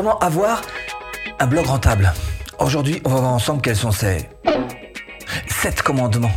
[0.00, 0.62] Comment avoir
[1.40, 2.10] un blog rentable
[2.58, 4.30] Aujourd'hui, on va voir ensemble quels sont ces
[5.46, 6.32] 7 commandements.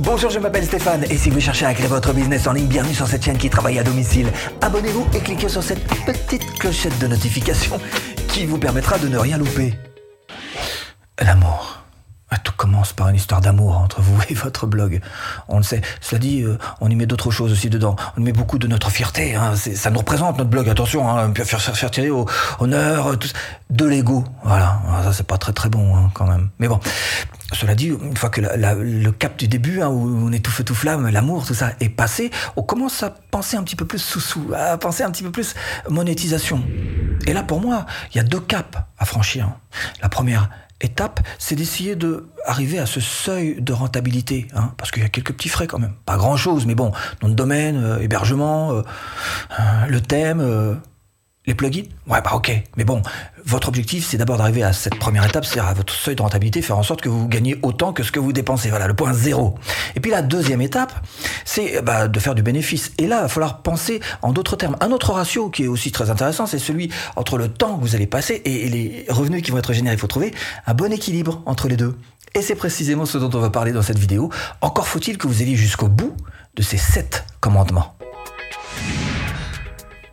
[0.00, 2.92] Bonjour, je m'appelle Stéphane et si vous cherchez à créer votre business en ligne, bienvenue
[2.92, 4.30] sur cette chaîne qui travaille à domicile.
[4.60, 7.80] Abonnez-vous et cliquez sur cette petite clochette de notification
[8.28, 9.72] qui vous permettra de ne rien louper.
[11.22, 11.79] L'amour.
[12.32, 15.00] Ah, tout commence par une histoire d'amour entre vous et votre blog.
[15.48, 15.80] On le sait.
[16.00, 17.96] Cela dit, euh, on y met d'autres choses aussi dedans.
[18.16, 19.34] On y met beaucoup de notre fierté.
[19.34, 19.54] Hein.
[19.56, 20.68] Ça nous représente notre blog.
[20.68, 21.32] Attention, hein,
[21.90, 22.26] tirer au
[22.60, 23.28] honneur, euh, tout,
[23.70, 24.24] de l'ego.
[24.44, 24.80] Voilà.
[24.88, 26.50] Ah, ça, c'est pas très très bon hein, quand même.
[26.60, 26.78] Mais bon.
[27.52, 30.62] Cela dit, une fois que le cap du début, hein, où on est tout feu
[30.62, 33.98] tout flamme, l'amour, tout ça est passé, on commence à penser un petit peu plus
[33.98, 35.54] sous-sous, à penser un petit peu plus
[35.88, 36.62] monétisation.
[37.26, 39.50] Et là, pour moi, il y a deux caps à franchir.
[40.00, 40.48] La première,
[40.80, 45.08] étape, c'est d'essayer de arriver à ce seuil de rentabilité, hein, parce qu'il y a
[45.08, 48.72] quelques petits frais quand même, pas grand chose, mais bon, nom de domaine, euh, hébergement,
[48.72, 48.82] euh,
[49.58, 50.80] euh, le thème,
[51.50, 52.50] les plugins Ouais, bah ok.
[52.76, 53.02] Mais bon,
[53.44, 56.62] votre objectif, c'est d'abord d'arriver à cette première étape, c'est-à-dire à votre seuil de rentabilité,
[56.62, 58.70] faire en sorte que vous gagnez autant que ce que vous dépensez.
[58.70, 59.56] Voilà, le point zéro.
[59.96, 60.92] Et puis la deuxième étape,
[61.44, 62.92] c'est bah, de faire du bénéfice.
[62.98, 64.76] Et là, il va falloir penser en d'autres termes.
[64.80, 67.94] Un autre ratio qui est aussi très intéressant, c'est celui entre le temps que vous
[67.94, 69.96] allez passer et les revenus qui vont être générés.
[69.96, 70.32] Il faut trouver
[70.66, 71.96] un bon équilibre entre les deux.
[72.34, 74.30] Et c'est précisément ce dont on va parler dans cette vidéo.
[74.60, 76.16] Encore faut-il que vous alliez jusqu'au bout
[76.54, 77.99] de ces sept commandements.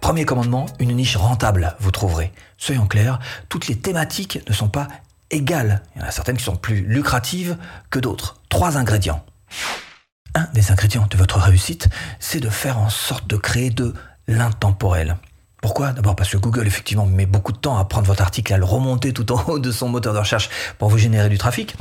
[0.07, 2.31] Premier commandement, une niche rentable, vous trouverez.
[2.57, 3.19] Soyons clairs,
[3.49, 4.87] toutes les thématiques ne sont pas
[5.31, 5.83] égales.
[5.93, 7.57] Il y en a certaines qui sont plus lucratives
[7.89, 8.39] que d'autres.
[8.47, 9.25] Trois ingrédients.
[10.33, 11.89] Un des ingrédients de votre réussite,
[12.21, 13.93] c'est de faire en sorte de créer de
[14.29, 15.17] l'intemporel.
[15.61, 15.91] Pourquoi?
[15.91, 18.63] D'abord parce que Google effectivement met beaucoup de temps à prendre votre article, à le
[18.63, 21.75] remonter tout en haut de son moteur de recherche pour vous générer du trafic.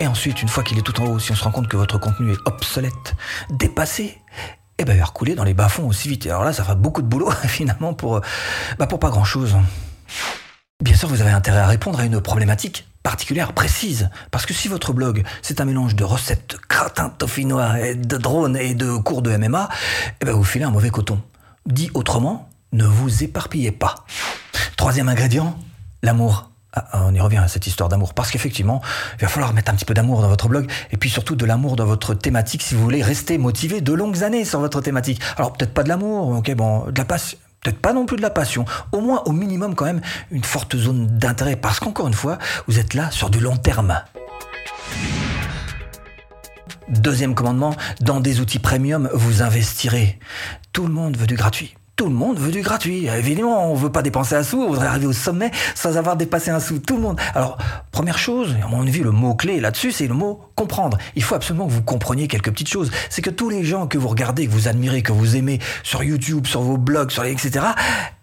[0.00, 1.76] Et ensuite, une fois qu'il est tout en haut, si on se rend compte que
[1.76, 3.14] votre contenu est obsolète,
[3.50, 4.18] dépassé,
[4.78, 6.26] eh ben, il va recouler dans les bas-fonds aussi vite.
[6.26, 8.20] alors là, ça fera beaucoup de boulot, finalement, pour,
[8.78, 9.56] bah, pour pas grand-chose.
[10.82, 14.10] Bien sûr, vous avez intérêt à répondre à une problématique particulière, précise.
[14.30, 18.56] Parce que si votre blog, c'est un mélange de recettes cratins toffinois, et de drones
[18.56, 19.68] et de cours de MMA,
[20.20, 21.20] eh ben, vous filez un mauvais coton.
[21.66, 24.06] Dit autrement, ne vous éparpillez pas.
[24.76, 25.58] Troisième ingrédient,
[26.02, 26.47] l'amour.
[26.74, 28.14] Ah, ah, on y revient à cette histoire d'amour.
[28.14, 28.82] Parce qu'effectivement,
[29.18, 31.46] il va falloir mettre un petit peu d'amour dans votre blog et puis surtout de
[31.46, 35.20] l'amour dans votre thématique si vous voulez rester motivé de longues années sur votre thématique.
[35.36, 37.38] Alors peut-être pas de l'amour, ok, bon, de la passion.
[37.62, 40.76] Peut-être pas non plus de la passion, au moins au minimum quand même une forte
[40.76, 44.00] zone d'intérêt, parce qu'encore une fois, vous êtes là sur du long terme.
[46.88, 50.20] Deuxième commandement, dans des outils premium, vous investirez.
[50.72, 53.06] Tout le monde veut du gratuit tout le monde veut du gratuit.
[53.08, 56.48] Évidemment, on veut pas dépenser un sou, on voudrait arriver au sommet sans avoir dépassé
[56.50, 56.78] un sou.
[56.78, 57.20] Tout le monde.
[57.34, 57.58] Alors,
[57.90, 60.96] première chose, à mon avis, le mot-clé là-dessus, c'est le mot comprendre.
[61.16, 62.92] Il faut absolument que vous compreniez quelques petites choses.
[63.10, 66.04] C'est que tous les gens que vous regardez, que vous admirez, que vous aimez sur
[66.04, 67.66] YouTube, sur vos blogs, sur les, etc.,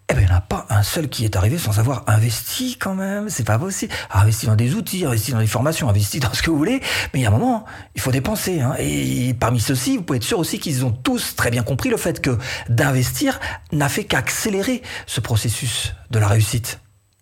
[0.08, 2.76] eh bien, il n'y en a pas un seul qui est arrivé sans avoir investi
[2.78, 3.28] quand même.
[3.28, 3.92] C'est pas possible.
[4.12, 6.80] Investi dans des outils, investi dans des formations, investi dans ce que vous voulez.
[7.12, 7.64] Mais il y a un moment,
[7.96, 8.60] il faut dépenser.
[8.60, 8.76] Hein.
[8.78, 11.96] Et parmi ceux-ci, vous pouvez être sûr aussi qu'ils ont tous très bien compris le
[11.96, 13.40] fait que d'investir
[13.72, 16.78] n'a fait qu'accélérer ce processus de la réussite.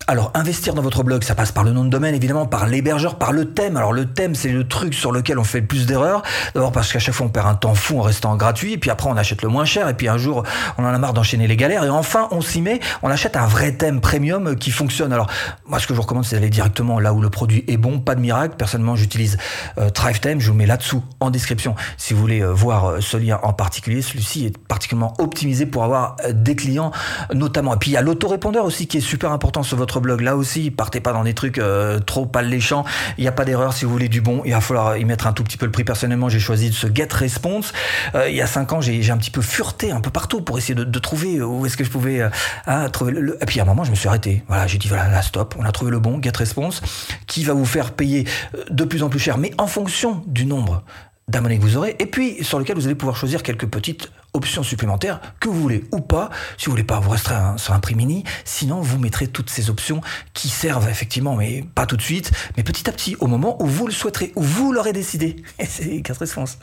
[0.07, 3.17] Alors, investir dans votre blog, ça passe par le nom de domaine, évidemment, par l'hébergeur,
[3.17, 3.79] par le thème.
[3.79, 6.23] Alors, le thème, c'est le truc sur lequel on fait le plus d'erreurs.
[6.55, 9.09] D'abord parce qu'à chaque fois, on perd un temps fou en restant gratuit, puis après,
[9.09, 10.43] on achète le moins cher, et puis un jour,
[10.77, 13.47] on en a marre d'enchaîner les galères, et enfin, on s'y met, on achète un
[13.47, 15.11] vrai thème premium qui fonctionne.
[15.11, 15.31] Alors,
[15.67, 17.99] moi, ce que je vous recommande, c'est d'aller directement là où le produit est bon,
[17.99, 18.57] pas de miracle.
[18.59, 19.39] Personnellement, j'utilise
[19.79, 23.17] euh, Thrive je vous mets là-dessous, en description, si vous voulez euh, voir euh, ce
[23.17, 24.03] lien en particulier.
[24.03, 26.93] Celui-ci est particulièrement optimisé pour avoir euh, des clients,
[27.33, 27.75] notamment.
[27.75, 30.21] Et puis, il y a l'autorépondeur aussi qui est super important sur votre blog.
[30.21, 32.84] Là aussi, partez pas dans des trucs euh, trop alléchants.
[33.19, 34.43] Il n'y a pas d'erreur si vous voulez du bon.
[34.44, 35.84] Il va falloir y mettre un tout petit peu le prix.
[35.84, 37.72] Personnellement, j'ai choisi de ce Get Response.
[38.15, 40.59] Euh, il y a cinq ans, j'ai un petit peu fureté un peu partout pour
[40.59, 42.31] essayer de, trouver où est-ce que je pouvais euh,
[42.66, 44.43] hein, trouver le, Et puis à un moment, je me suis arrêté.
[44.49, 45.55] Voilà, j'ai dit voilà, là stop.
[45.59, 46.81] On a trouvé le bon Get Response
[47.26, 48.26] qui va vous faire payer
[48.71, 50.82] de plus en plus cher, mais en fonction du nombre
[51.28, 54.62] d'abonnés que vous aurez, et puis sur lequel vous allez pouvoir choisir quelques petites options
[54.62, 56.31] supplémentaires que vous voulez ou pas.
[56.59, 58.25] Si vous voulez pas, vous resterez sur un prix mini.
[58.44, 60.00] Sinon, vous mettrez toutes ces options
[60.35, 63.67] qui servent effectivement, mais pas tout de suite, mais petit à petit, au moment où
[63.67, 65.37] vous le souhaiterez, où vous l'aurez décidé.
[65.59, 66.59] Et c'est quatre réponses.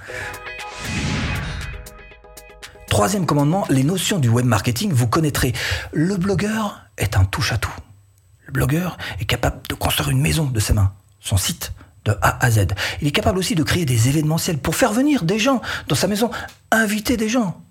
[2.87, 5.53] Troisième commandement, les notions du web marketing, vous connaîtrez.
[5.93, 7.71] Le blogueur est un touche-à-tout.
[8.45, 10.91] Le blogueur est capable de construire une maison de ses mains,
[11.21, 11.71] son site,
[12.05, 12.67] de A à Z.
[13.01, 16.07] Il est capable aussi de créer des événementiels pour faire venir des gens dans sa
[16.07, 16.31] maison,
[16.71, 17.61] inviter des gens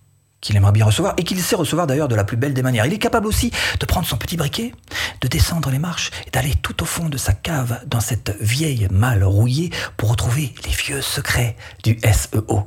[0.40, 2.86] qu'il aimerait bien recevoir et qu'il sait recevoir d'ailleurs de la plus belle des manières.
[2.86, 4.72] Il est capable aussi de prendre son petit briquet,
[5.20, 8.88] de descendre les marches et d'aller tout au fond de sa cave dans cette vieille
[8.90, 12.64] malle rouillée pour retrouver les vieux secrets du SEO.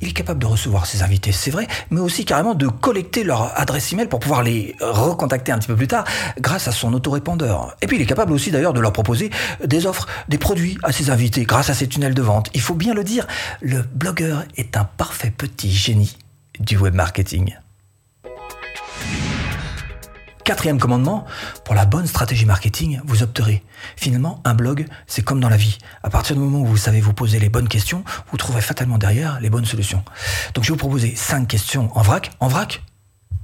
[0.00, 3.58] Il est capable de recevoir ses invités, c'est vrai, mais aussi carrément de collecter leur
[3.58, 6.04] adresse email pour pouvoir les recontacter un petit peu plus tard
[6.38, 7.76] grâce à son autorépondeur.
[7.82, 9.30] Et puis il est capable aussi d'ailleurs de leur proposer
[9.64, 12.50] des offres, des produits à ses invités grâce à ses tunnels de vente.
[12.54, 13.26] Il faut bien le dire,
[13.60, 16.16] le blogueur est un parfait petit génie
[16.60, 17.56] du web marketing.
[20.44, 21.24] Quatrième commandement,
[21.64, 23.64] pour la bonne stratégie marketing, vous opterez.
[23.96, 25.78] Finalement, un blog, c'est comme dans la vie.
[26.02, 28.98] À partir du moment où vous savez vous poser les bonnes questions, vous trouverez fatalement
[28.98, 30.04] derrière les bonnes solutions.
[30.52, 32.82] Donc je vais vous proposer cinq questions en vrac, en vrac,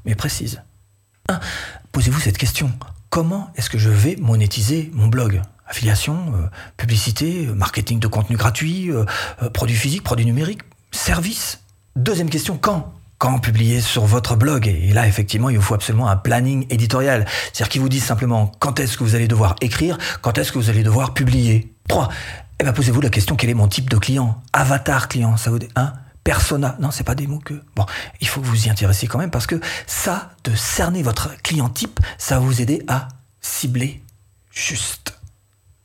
[0.04, 0.60] mais précises.
[1.30, 1.40] 1.
[1.90, 2.70] Posez-vous cette question.
[3.08, 5.40] Comment est-ce que je vais monétiser mon blog?
[5.66, 9.06] Affiliation, euh, publicité, euh, marketing de contenu gratuit, euh,
[9.54, 11.60] produits physiques, produits numériques, services?
[11.96, 12.92] Deuxième question, quand?
[13.20, 14.66] Quand publier sur votre blog.
[14.66, 17.26] Et là, effectivement, il vous faut absolument un planning éditorial.
[17.52, 20.58] C'est-à-dire qu'il vous dit simplement quand est-ce que vous allez devoir écrire, quand est-ce que
[20.58, 21.74] vous allez devoir publier.
[21.88, 22.08] 3.
[22.58, 24.42] Eh ben, posez-vous la question, quel est mon type de client?
[24.54, 25.92] Avatar client, ça vous dit, hein?
[26.24, 27.62] Persona, non, c'est pas des mots que.
[27.76, 27.84] Bon,
[28.22, 31.68] il faut que vous y intéressiez quand même parce que ça, de cerner votre client
[31.68, 33.08] type, ça va vous aider à
[33.42, 34.02] cibler
[34.50, 35.19] juste.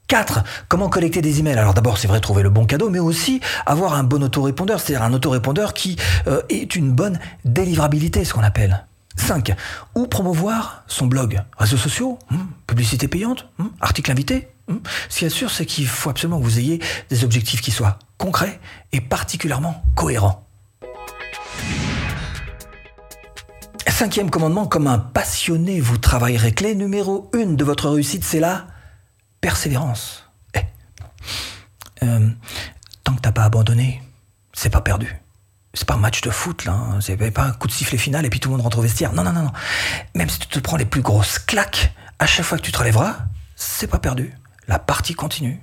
[0.08, 0.44] 4.
[0.68, 1.58] Comment collecter des emails?
[1.58, 5.04] Alors d'abord, c'est vrai, trouver le bon cadeau, mais aussi avoir un bon autorépondeur, c'est-à-dire
[5.06, 5.98] un autorépondeur qui
[6.28, 8.86] euh, est une bonne délivrabilité, ce qu'on appelle.
[9.18, 9.56] 5.
[9.96, 12.38] Où promouvoir son blog Réseaux sociaux hmm,
[12.68, 14.78] Publicité payante hmm, Article invité hmm.
[15.10, 17.98] Ce qui est sûr, c'est qu'il faut absolument que vous ayez des objectifs qui soient
[18.18, 18.60] concrets
[18.92, 20.46] et particulièrement cohérents.
[23.88, 26.52] Cinquième commandement, comme un passionné, vous travaillerez.
[26.52, 28.68] Clé numéro 1 de votre réussite, c'est la
[29.46, 30.24] persévérance.
[30.56, 30.62] Eh.
[32.02, 32.30] Euh,
[33.04, 34.02] tant que t'as pas abandonné,
[34.54, 35.22] c'est pas perdu.
[35.76, 36.72] C'est pas un match de foot, là.
[36.74, 37.00] Hein.
[37.00, 39.14] C'est pas un coup de sifflet final et puis tout le monde rentre au vestiaire.
[39.14, 39.52] Non, non, non, non.
[40.16, 42.78] Même si tu te prends les plus grosses claques, à chaque fois que tu te
[42.80, 43.18] relèveras,
[43.56, 44.34] c'est pas perdu.
[44.68, 45.62] La partie continue.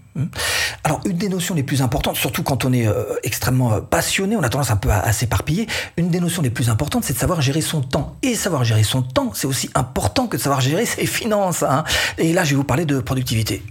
[0.84, 4.36] Alors, une des notions les plus importantes, surtout quand on est euh, extrêmement euh, passionné,
[4.36, 7.18] on a tendance un peu à, s'éparpiller, une des notions les plus importantes, c'est de
[7.18, 8.16] savoir gérer son temps.
[8.22, 11.62] Et savoir gérer son temps, c'est aussi important que de savoir gérer ses finances.
[11.62, 11.84] Hein.
[12.18, 13.62] Et là, je vais vous parler de productivité.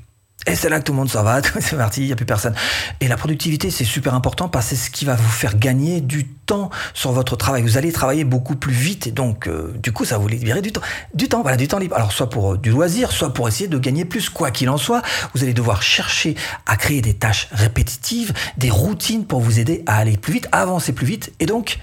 [0.48, 2.26] Et c'est là que tout le monde s'en va, c'est parti, il n'y a plus
[2.26, 2.56] personne.
[3.00, 6.02] Et la productivité, c'est super important parce que c'est ce qui va vous faire gagner
[6.02, 7.62] du temps sur votre travail.
[7.62, 10.62] Vous allez travailler beaucoup plus vite et donc, euh, du coup, ça va vous libérer
[10.62, 10.82] du temps.
[11.14, 11.96] Du temps, voilà, du temps libre.
[11.96, 14.30] Alors, soit pour euh, du loisir, soit pour essayer de gagner plus.
[14.30, 15.04] Quoi qu'il en soit,
[15.36, 16.36] vous allez devoir chercher
[16.66, 20.62] à créer des tâches répétitives, des routines pour vous aider à aller plus vite, à
[20.62, 21.78] avancer plus vite et donc,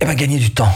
[0.00, 0.72] eh ben, gagner du temps.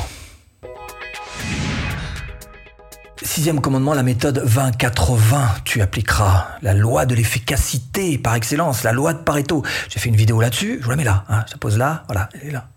[3.27, 5.63] Sixième commandement, la méthode 20-80.
[5.65, 9.65] Tu appliqueras la loi de l'efficacité par excellence, la loi de Pareto.
[9.89, 11.25] J'ai fait une vidéo là-dessus, je vous la mets là.
[11.29, 11.45] Hein.
[11.51, 12.69] Je pose là, voilà, elle est là.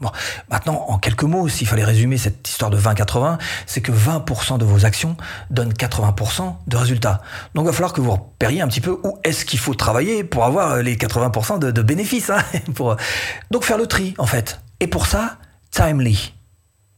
[0.00, 0.10] Bon,
[0.48, 4.64] maintenant, en quelques mots, s'il fallait résumer cette histoire de 20-80, c'est que 20% de
[4.64, 5.16] vos actions
[5.50, 7.20] donnent 80% de résultats.
[7.54, 10.22] Donc, il va falloir que vous repériez un petit peu où est-ce qu'il faut travailler
[10.22, 12.30] pour avoir les 80% de, bénéfices.
[12.30, 12.42] Hein,
[12.74, 12.96] pour...
[13.50, 14.60] Donc, faire le tri, en fait.
[14.78, 15.36] Et pour ça,
[15.72, 16.37] Timely.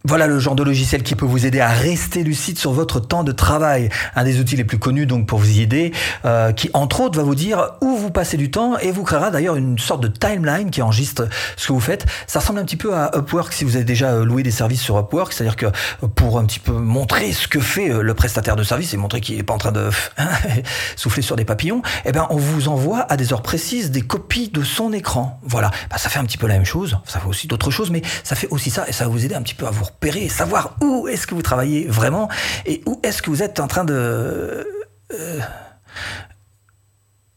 [0.05, 3.23] Voilà le genre de logiciel qui peut vous aider à rester lucide sur votre temps
[3.23, 3.91] de travail.
[4.17, 5.93] Un des outils les plus connus donc pour vous y aider,
[6.25, 9.31] euh, qui entre autres va vous dire où vous passez du temps et vous créera
[9.31, 12.07] d'ailleurs une sorte de timeline qui enregistre ce que vous faites.
[12.27, 14.81] Ça ressemble un petit peu à Upwork si vous avez déjà euh, loué des services
[14.81, 18.57] sur Upwork, c'est-à-dire que euh, pour un petit peu montrer ce que fait le prestataire
[18.57, 19.91] de service et montrer qu'il n'est pas en train de
[20.97, 24.49] souffler sur des papillons, eh ben on vous envoie à des heures précises des copies
[24.49, 25.39] de son écran.
[25.43, 26.97] Voilà, bah, ça fait un petit peu la même chose.
[27.05, 29.35] Ça fait aussi d'autres choses, mais ça fait aussi ça et ça va vous aider
[29.35, 32.29] un petit peu à vous repérer, savoir où est-ce que vous travaillez vraiment
[32.67, 34.67] et où est-ce que vous êtes en train de...
[35.13, 35.41] Euh,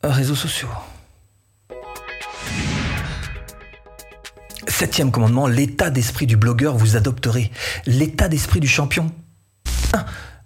[0.03, 0.69] réseaux sociaux.
[4.67, 7.51] Septième commandement, l'état d'esprit du blogueur vous adopterez.
[7.85, 9.11] L'état d'esprit du champion.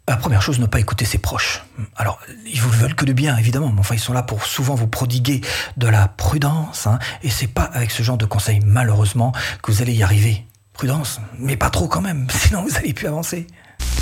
[0.09, 1.65] La première chose, ne pas écouter ses proches.
[1.97, 4.73] Alors, ils vous veulent que du bien, évidemment, mais enfin, ils sont là pour souvent
[4.73, 5.41] vous prodiguer
[5.75, 9.81] de la prudence, hein, et c'est pas avec ce genre de conseils, malheureusement, que vous
[9.81, 10.45] allez y arriver.
[10.77, 13.47] Prudence, mais pas trop quand même, sinon vous n'allez plus avancer.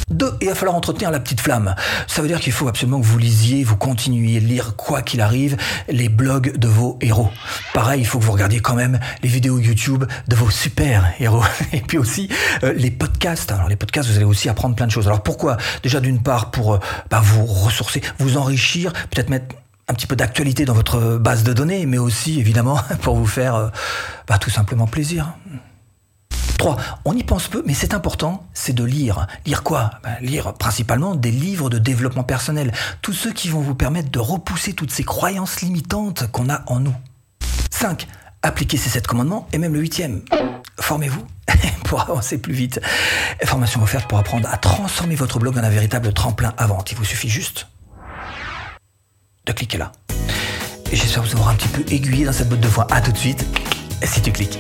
[0.10, 1.74] Deux, il va falloir entretenir la petite flamme.
[2.06, 5.22] Ça veut dire qu'il faut absolument que vous lisiez, vous continuiez de lire, quoi qu'il
[5.22, 5.56] arrive,
[5.88, 7.30] les blogs de vos héros.
[7.74, 11.44] Pareil, il faut que vous regardiez quand même les vidéos YouTube de vos super héros.
[11.72, 12.30] Et puis aussi
[12.64, 13.52] euh, les podcasts.
[13.54, 15.08] Alors les podcasts, vous allez aussi apprendre plein de choses.
[15.08, 15.58] Alors pourquoi?
[15.82, 16.80] Déjà d'une part pour euh,
[17.10, 19.56] bah, vous ressourcer, vous enrichir, peut-être mettre
[19.88, 23.56] un petit peu d'actualité dans votre base de données, mais aussi évidemment pour vous faire
[23.56, 23.70] euh,
[24.28, 25.34] bah, tout simplement plaisir.
[26.66, 26.78] 3.
[27.06, 29.28] On y pense peu, mais c'est important, c'est de lire.
[29.46, 29.92] Lire quoi?
[30.04, 32.72] Ben, Lire principalement des livres de développement personnel,
[33.04, 36.80] tous ceux qui vont vous permettre de repousser toutes ces croyances limitantes qu'on a en
[36.80, 36.96] nous.
[37.70, 38.08] 5.
[38.42, 40.24] Appliquez ces 7 commandements et même le huitième.
[40.80, 41.24] Formez-vous
[41.84, 42.82] pour avancer plus vite.
[43.44, 46.92] Formation offerte pour apprendre à transformer votre blog en un véritable tremplin à vente.
[46.92, 47.68] Il vous suffit juste
[49.46, 49.92] de cliquer là.
[50.92, 52.88] J'espère vous avoir un petit peu aiguillé dans cette botte de foin.
[52.90, 53.46] A tout de suite,
[54.02, 54.58] si tu cliques.